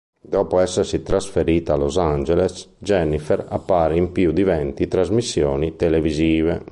[0.19, 6.65] Dopo essersi trasferita a Los Angeles, Jennifer apparve in più di venti trasmissioni televisive.